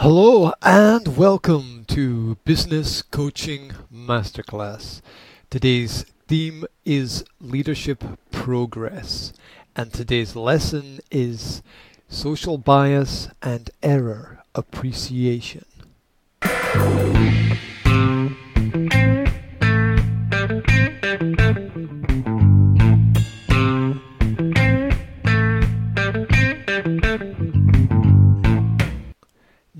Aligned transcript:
Hello 0.00 0.52
and 0.62 1.16
welcome 1.16 1.84
to 1.88 2.36
Business 2.44 3.02
Coaching 3.02 3.72
Masterclass. 3.92 5.02
Today's 5.50 6.04
theme 6.28 6.66
is 6.84 7.24
leadership 7.40 8.04
progress, 8.30 9.32
and 9.74 9.92
today's 9.92 10.36
lesson 10.36 11.00
is 11.10 11.62
social 12.08 12.58
bias 12.58 13.28
and 13.42 13.70
error 13.82 14.44
appreciation. 14.54 15.64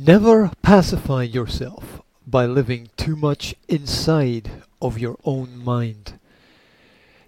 Never 0.08 0.50
pacify 0.62 1.24
yourself 1.24 2.00
by 2.26 2.46
living 2.46 2.88
too 2.96 3.14
much 3.14 3.54
inside 3.68 4.50
of 4.80 4.98
your 4.98 5.18
own 5.22 5.62
mind. 5.62 6.18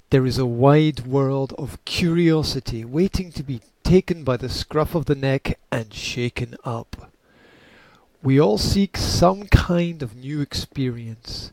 There 0.09 0.25
is 0.25 0.39
a 0.39 0.47
wide 0.47 1.01
world 1.01 1.53
of 1.59 1.85
curiosity 1.85 2.87
waiting 2.87 3.33
to 3.33 3.43
be 3.43 3.61
taken 3.85 4.25
by 4.25 4.39
the 4.39 4.49
scruff 4.49 4.95
of 4.95 5.05
the 5.05 5.15
neck 5.15 5.59
and 5.71 5.93
shaken 5.93 6.55
up. 6.65 7.13
We 8.23 8.41
all 8.41 8.57
seek 8.57 8.97
some 8.97 9.49
kind 9.49 10.03
of 10.03 10.17
new 10.17 10.41
experience 10.41 11.53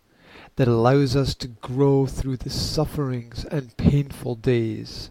that 0.56 0.70
allows 0.70 1.18
us 1.18 1.36
to 1.36 1.50
grow 1.50 2.06
through 2.06 2.38
the 2.38 2.50
sufferings 2.50 3.44
and 3.44 3.76
painful 3.76 4.36
days. 4.36 5.10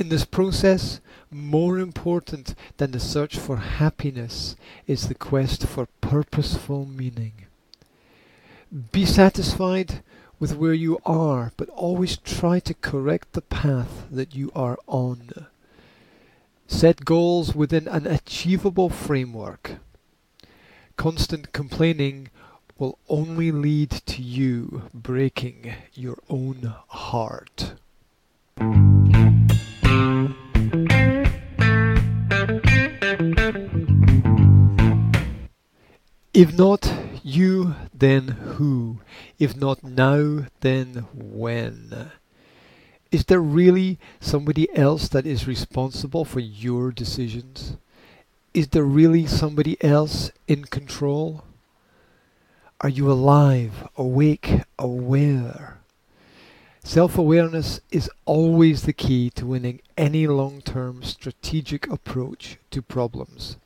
In 0.00 0.08
this 0.08 0.24
process, 0.24 0.98
more 1.30 1.78
important 1.78 2.54
than 2.78 2.92
the 2.92 2.98
search 2.98 3.36
for 3.36 3.58
happiness 3.58 4.56
is 4.86 5.08
the 5.08 5.14
quest 5.14 5.66
for 5.66 5.88
purposeful 6.00 6.86
meaning. 6.86 7.34
Be 8.92 9.04
satisfied 9.04 10.02
with 10.38 10.56
where 10.56 10.72
you 10.72 10.98
are, 11.04 11.52
but 11.58 11.68
always 11.68 12.16
try 12.16 12.60
to 12.60 12.72
correct 12.72 13.34
the 13.34 13.42
path 13.42 14.06
that 14.10 14.34
you 14.34 14.50
are 14.54 14.78
on. 14.86 15.46
Set 16.66 17.04
goals 17.04 17.54
within 17.54 17.86
an 17.86 18.06
achievable 18.06 18.88
framework. 18.88 19.72
Constant 20.96 21.52
complaining 21.52 22.30
will 22.78 22.96
only 23.10 23.52
lead 23.52 23.90
to 23.90 24.22
you 24.22 24.88
breaking 24.94 25.74
your 25.92 26.16
own 26.30 26.72
heart. 26.88 27.74
If 36.40 36.56
not 36.56 36.90
you, 37.22 37.74
then 37.92 38.28
who? 38.28 39.00
If 39.38 39.54
not 39.54 39.84
now, 39.84 40.46
then 40.60 41.06
when? 41.12 42.12
Is 43.12 43.26
there 43.26 43.42
really 43.42 43.98
somebody 44.20 44.74
else 44.74 45.06
that 45.08 45.26
is 45.26 45.46
responsible 45.46 46.24
for 46.24 46.40
your 46.40 46.92
decisions? 46.92 47.76
Is 48.54 48.68
there 48.68 48.84
really 48.84 49.26
somebody 49.26 49.76
else 49.84 50.30
in 50.48 50.64
control? 50.64 51.44
Are 52.80 52.88
you 52.88 53.12
alive, 53.12 53.86
awake, 53.98 54.62
aware? 54.78 55.80
Self-awareness 56.82 57.82
is 57.90 58.08
always 58.24 58.84
the 58.84 58.94
key 58.94 59.28
to 59.34 59.44
winning 59.44 59.82
any 59.98 60.26
long-term 60.26 61.02
strategic 61.02 61.86
approach 61.88 62.56
to 62.70 62.80
problems. 62.80 63.58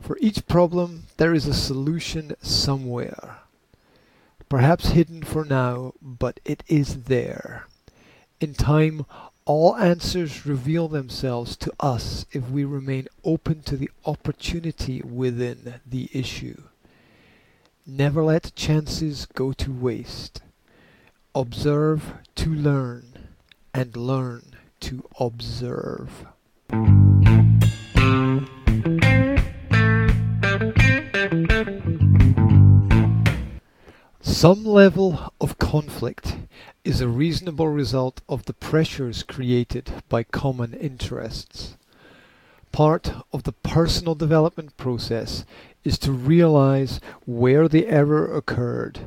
For 0.00 0.18
each 0.20 0.46
problem 0.46 1.04
there 1.16 1.34
is 1.34 1.46
a 1.46 1.54
solution 1.54 2.36
somewhere. 2.42 3.38
Perhaps 4.48 4.90
hidden 4.90 5.22
for 5.22 5.44
now, 5.44 5.94
but 6.02 6.40
it 6.44 6.62
is 6.68 7.04
there. 7.04 7.66
In 8.40 8.54
time, 8.54 9.06
all 9.46 9.76
answers 9.76 10.46
reveal 10.46 10.88
themselves 10.88 11.56
to 11.56 11.72
us 11.80 12.24
if 12.32 12.48
we 12.50 12.64
remain 12.64 13.08
open 13.24 13.62
to 13.62 13.76
the 13.76 13.90
opportunity 14.06 15.02
within 15.02 15.80
the 15.86 16.08
issue. 16.12 16.62
Never 17.86 18.22
let 18.22 18.54
chances 18.54 19.26
go 19.26 19.52
to 19.52 19.72
waste. 19.72 20.40
Observe 21.34 22.14
to 22.36 22.50
learn, 22.50 23.28
and 23.74 23.96
learn 23.96 24.54
to 24.80 25.04
observe. 25.18 26.26
Some 34.34 34.64
level 34.64 35.32
of 35.40 35.58
conflict 35.58 36.36
is 36.82 37.00
a 37.00 37.06
reasonable 37.06 37.68
result 37.68 38.20
of 38.28 38.46
the 38.46 38.52
pressures 38.52 39.22
created 39.22 40.02
by 40.08 40.24
common 40.24 40.74
interests. 40.74 41.76
Part 42.72 43.12
of 43.32 43.44
the 43.44 43.52
personal 43.52 44.16
development 44.16 44.76
process 44.76 45.44
is 45.84 45.98
to 45.98 46.10
realize 46.10 46.98
where 47.24 47.68
the 47.68 47.86
error 47.86 48.26
occurred, 48.36 49.06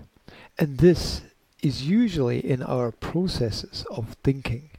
and 0.58 0.78
this 0.78 1.24
is 1.62 1.86
usually 1.86 2.40
in 2.40 2.64
our 2.64 2.94
processes 2.94 3.86
of 3.92 4.16
thinking. 4.24 4.70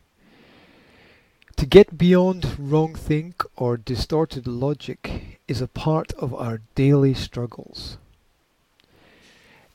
To 1.56 1.66
get 1.66 1.98
beyond 1.98 2.58
wrong 2.58 2.94
think 2.94 3.44
or 3.54 3.76
distorted 3.76 4.46
logic 4.46 5.38
is 5.46 5.60
a 5.60 5.68
part 5.68 6.14
of 6.14 6.32
our 6.32 6.62
daily 6.74 7.12
struggles. 7.12 7.98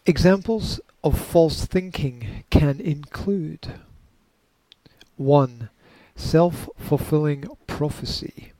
Examples 0.06 0.81
of 1.02 1.18
false 1.18 1.66
thinking 1.66 2.44
can 2.50 2.81
include 2.81 3.75
1. 5.16 5.69
Self-fulfilling 6.18 7.47
prophecy. 7.68 8.52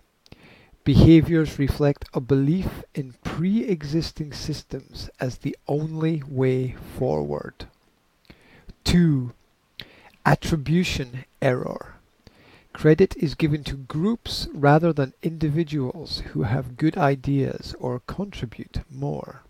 Behaviors 0.86 1.60
reflect 1.60 2.06
a 2.14 2.22
belief 2.22 2.86
in 2.96 3.16
pre-existing 3.26 4.32
systems 4.32 5.10
as 5.20 5.40
the 5.40 5.58
only 5.68 6.24
way 6.30 6.78
forward. 6.98 7.66
2. 8.86 9.34
Attribution 10.26 11.26
error. 11.42 11.96
Credit 12.72 13.18
is 13.18 13.36
given 13.36 13.66
to 13.66 13.76
groups 13.76 14.48
rather 14.54 14.94
than 14.94 15.12
individuals 15.22 16.20
who 16.32 16.44
have 16.44 16.78
good 16.78 16.98
ideas 16.98 17.76
or 17.82 18.00
contribute 18.08 18.80
more. 18.90 19.42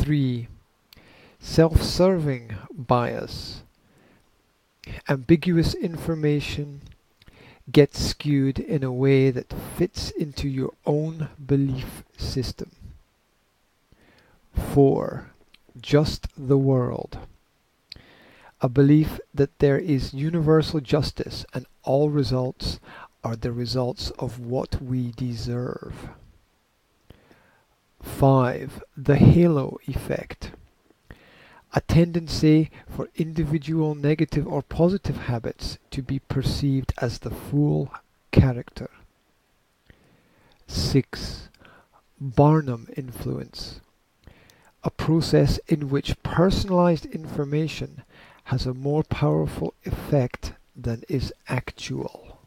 3. 0.00 0.48
Self-serving 1.40 2.56
bias. 2.72 3.62
Ambiguous 5.08 5.74
information 5.74 6.80
gets 7.70 8.00
skewed 8.00 8.58
in 8.58 8.82
a 8.82 8.92
way 8.92 9.30
that 9.30 9.52
fits 9.76 10.10
into 10.10 10.48
your 10.48 10.72
own 10.86 11.28
belief 11.44 12.02
system. 12.16 12.70
4. 14.54 15.30
Just 15.80 16.26
the 16.36 16.58
world 16.58 17.18
a 18.60 18.68
belief 18.68 19.20
that 19.32 19.56
there 19.60 19.78
is 19.78 20.12
universal 20.12 20.80
justice 20.80 21.46
and 21.54 21.66
all 21.84 22.10
results 22.10 22.80
are 23.22 23.36
the 23.36 23.52
results 23.52 24.10
of 24.18 24.40
what 24.40 24.82
we 24.82 25.12
deserve. 25.12 26.08
5. 28.16 28.82
The 28.96 29.16
halo 29.16 29.78
effect. 29.86 30.50
A 31.72 31.80
tendency 31.82 32.70
for 32.88 33.08
individual 33.14 33.94
negative 33.94 34.46
or 34.46 34.62
positive 34.62 35.16
habits 35.16 35.78
to 35.92 36.02
be 36.02 36.18
perceived 36.18 36.92
as 37.00 37.20
the 37.20 37.30
full 37.30 37.92
character. 38.32 38.90
6. 40.66 41.48
Barnum 42.20 42.88
influence. 42.96 43.80
A 44.82 44.90
process 44.90 45.58
in 45.68 45.88
which 45.88 46.20
personalized 46.22 47.06
information 47.06 48.02
has 48.44 48.66
a 48.66 48.74
more 48.74 49.04
powerful 49.04 49.74
effect 49.84 50.54
than 50.74 51.04
is 51.08 51.32
actual. 51.46 52.37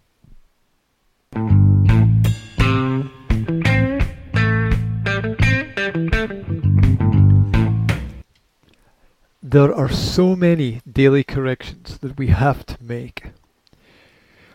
There 9.51 9.75
are 9.75 9.91
so 9.91 10.33
many 10.37 10.79
daily 10.89 11.25
corrections 11.25 11.97
that 11.97 12.17
we 12.17 12.27
have 12.27 12.65
to 12.67 12.81
make. 12.81 13.31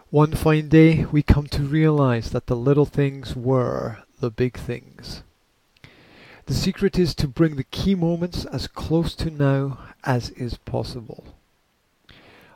One 0.08 0.32
fine 0.32 0.70
day 0.70 1.04
we 1.04 1.22
come 1.22 1.48
to 1.48 1.64
realize 1.64 2.30
that 2.30 2.46
the 2.46 2.56
little 2.56 2.86
things 2.86 3.36
were 3.36 3.98
the 4.20 4.30
big 4.30 4.56
things. 4.56 5.22
The 6.46 6.54
secret 6.54 6.98
is 6.98 7.14
to 7.16 7.28
bring 7.28 7.56
the 7.56 7.64
key 7.64 7.94
moments 7.94 8.46
as 8.46 8.68
close 8.68 9.14
to 9.16 9.28
now 9.30 9.80
as 10.02 10.30
is 10.30 10.56
possible. 10.56 11.34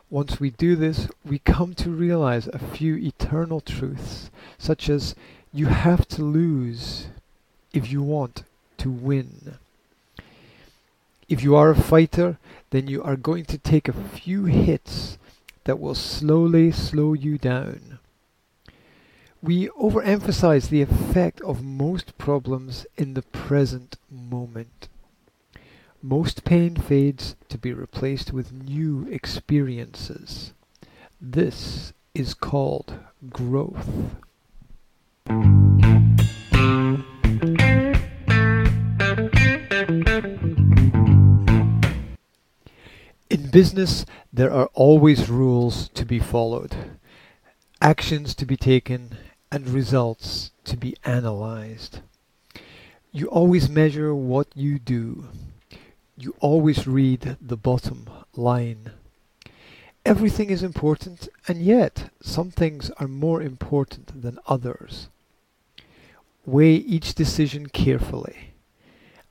Once 0.09 0.41
we 0.41 0.49
do 0.49 0.77
this, 0.77 1.09
we 1.23 1.41
come 1.41 1.75
to 1.75 1.91
realize 1.91 2.47
a 2.47 2.59
few 2.59 2.97
eternal 2.97 3.61
truths, 3.61 4.31
such 4.57 4.89
as 4.89 5.15
you 5.53 5.67
have 5.67 6.09
to 6.09 6.23
lose 6.23 7.09
if 7.75 7.93
you 7.93 8.01
want 8.03 8.45
to 8.79 8.91
win. 8.91 9.59
If 11.31 11.45
you 11.45 11.55
are 11.55 11.71
a 11.71 11.77
fighter, 11.77 12.39
then 12.71 12.89
you 12.89 13.05
are 13.05 13.15
going 13.15 13.45
to 13.45 13.57
take 13.57 13.87
a 13.87 13.93
few 13.93 14.47
hits 14.47 15.17
that 15.63 15.79
will 15.79 15.95
slowly 15.95 16.73
slow 16.73 17.13
you 17.13 17.39
down. 17.39 18.01
We 19.41 19.69
overemphasize 19.69 20.69
the 20.69 20.83
effect 20.83 21.41
of 21.43 21.63
most 21.63 22.19
problems 22.19 22.85
in 22.97 23.15
the 23.15 23.23
present 23.23 23.97
moment. 24.11 24.89
Most 26.03 26.45
pain 26.45 26.75
fades 26.75 27.37
to 27.49 27.59
be 27.59 27.73
replaced 27.73 28.33
with 28.33 28.53
new 28.53 29.07
experiences. 29.09 30.53
This 31.21 31.93
is 32.13 32.35
called 32.35 32.99
growth. 33.31 34.17
In 43.31 43.49
business, 43.49 44.05
there 44.33 44.53
are 44.53 44.69
always 44.75 45.31
rules 45.31 45.89
to 45.91 46.05
be 46.05 46.19
followed, 46.19 46.75
actions 47.81 48.35
to 48.35 48.45
be 48.45 48.57
taken, 48.57 49.17
and 49.53 49.69
results 49.69 50.51
to 50.65 50.77
be 50.77 50.97
analyzed. 51.05 52.01
You 53.13 53.29
always 53.29 53.69
measure 53.69 54.13
what 54.13 54.49
you 54.57 54.81
do. 54.81 55.29
You 56.17 56.35
always 56.41 56.89
read 56.89 57.37
the 57.41 57.57
bottom 57.57 58.11
line. 58.35 58.91
Everything 60.05 60.51
is 60.51 60.65
important, 60.65 61.29
and 61.47 61.63
yet 61.63 62.11
some 62.21 62.51
things 62.51 62.91
are 62.99 63.07
more 63.07 63.41
important 63.41 64.23
than 64.23 64.41
others. 64.49 65.07
Weigh 66.45 66.75
each 66.75 67.15
decision 67.15 67.69
carefully. 67.69 68.55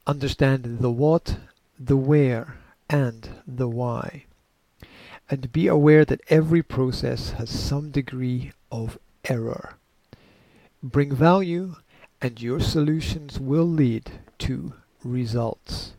Understand 0.08 0.80
the 0.80 0.90
what, 0.90 1.36
the 1.78 1.98
where, 1.98 2.56
and 2.90 3.29
the 3.58 3.68
why. 3.68 4.26
And 5.30 5.52
be 5.52 5.68
aware 5.68 6.06
that 6.06 6.22
every 6.30 6.64
process 6.64 7.32
has 7.32 7.50
some 7.50 7.92
degree 7.92 8.52
of 8.72 8.98
error. 9.26 9.76
Bring 10.82 11.14
value, 11.14 11.76
and 12.22 12.42
your 12.42 12.60
solutions 12.60 13.40
will 13.40 13.68
lead 13.68 14.12
to 14.40 14.74
results. 15.04 15.94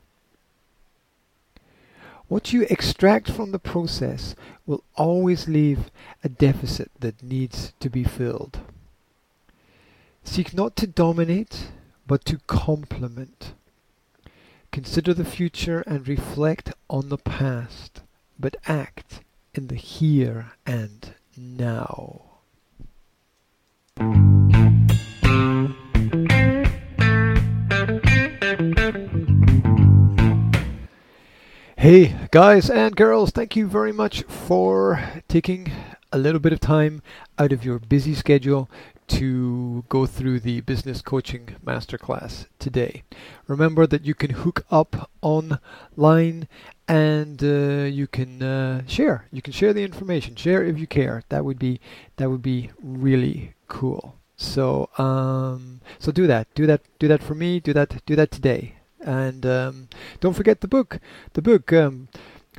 What 2.28 2.52
you 2.52 2.66
extract 2.70 3.30
from 3.30 3.50
the 3.50 3.58
process 3.58 4.36
will 4.64 4.84
always 4.94 5.48
leave 5.48 5.90
a 6.22 6.28
deficit 6.28 6.90
that 7.00 7.22
needs 7.22 7.72
to 7.80 7.90
be 7.90 8.04
filled. 8.04 8.60
Seek 10.22 10.54
not 10.54 10.76
to 10.76 10.86
dominate, 10.86 11.70
but 12.06 12.24
to 12.26 12.38
complement. 12.46 13.54
Consider 14.72 15.12
the 15.14 15.24
future 15.24 15.80
and 15.80 16.06
reflect 16.06 16.72
on 16.88 17.08
the 17.08 17.18
past, 17.18 18.02
but 18.38 18.54
act 18.68 19.20
in 19.52 19.66
the 19.66 19.74
here 19.74 20.52
and 20.64 21.14
now. 21.36 22.22
Hey 31.76 32.14
guys 32.30 32.70
and 32.70 32.94
girls, 32.94 33.32
thank 33.32 33.56
you 33.56 33.66
very 33.66 33.92
much 33.92 34.22
for 34.22 35.02
taking 35.26 35.72
a 36.12 36.18
little 36.18 36.40
bit 36.40 36.52
of 36.52 36.60
time 36.60 37.02
out 37.40 37.50
of 37.50 37.64
your 37.64 37.80
busy 37.80 38.14
schedule 38.14 38.70
to 39.10 39.84
go 39.88 40.06
through 40.06 40.40
the 40.40 40.60
business 40.60 41.02
coaching 41.02 41.56
masterclass 41.64 42.46
today. 42.58 43.02
Remember 43.46 43.86
that 43.86 44.04
you 44.04 44.14
can 44.14 44.30
hook 44.30 44.64
up 44.70 45.10
online 45.20 46.46
and 46.86 47.42
uh, 47.42 47.84
you 47.98 48.06
can 48.06 48.42
uh, 48.42 48.82
share. 48.86 49.26
You 49.32 49.42
can 49.42 49.52
share 49.52 49.72
the 49.72 49.84
information. 49.84 50.36
Share 50.36 50.64
if 50.64 50.78
you 50.78 50.86
care. 50.86 51.22
That 51.28 51.44
would 51.44 51.58
be 51.58 51.80
that 52.16 52.30
would 52.30 52.42
be 52.42 52.70
really 52.82 53.54
cool. 53.68 54.14
So 54.36 54.88
um, 54.98 55.80
so 55.98 56.12
do 56.12 56.26
that. 56.26 56.46
Do 56.54 56.66
that. 56.66 56.82
Do 56.98 57.08
that 57.08 57.22
for 57.22 57.34
me. 57.34 57.60
Do 57.60 57.72
that. 57.72 58.04
Do 58.06 58.14
that 58.16 58.30
today. 58.30 58.74
And 59.00 59.44
um, 59.44 59.88
don't 60.20 60.34
forget 60.34 60.60
the 60.60 60.68
book. 60.68 61.00
The 61.32 61.42
book. 61.42 61.72
Um, 61.72 62.08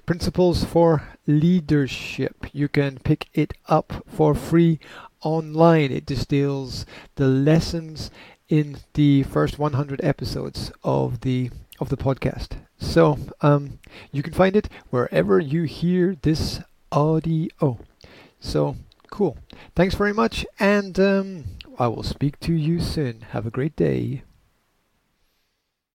Principles 0.06 0.64
for 0.64 1.04
Leadership. 1.28 2.48
You 2.54 2.68
can 2.68 2.98
pick 2.98 3.28
it 3.34 3.54
up 3.68 4.04
for 4.08 4.34
free 4.34 4.80
online. 5.22 5.92
It 5.92 6.06
distills 6.06 6.86
the 7.16 7.28
lessons 7.28 8.12
in 8.50 8.78
the 8.94 9.24
first 9.24 9.58
100 9.58 10.02
episodes 10.04 10.72
of 10.84 11.22
the 11.22 11.50
of 11.80 11.90
the 11.90 11.98
podcast. 11.98 12.58
So 12.78 13.18
um, 13.42 13.80
you 14.12 14.22
can 14.22 14.34
find 14.34 14.56
it 14.56 14.70
wherever 14.90 15.40
you 15.40 15.64
hear 15.64 16.16
this 16.22 16.62
audio. 16.92 17.80
So 18.40 18.76
cool. 19.10 19.38
Thanks 19.76 19.96
very 19.96 20.14
much, 20.14 20.46
and 20.60 21.00
um, 21.00 21.44
I 21.80 21.88
will 21.88 22.04
speak 22.04 22.40
to 22.42 22.54
you 22.54 22.80
soon. 22.80 23.22
Have 23.32 23.46
a 23.46 23.52
great 23.52 23.76
day. 23.76 24.24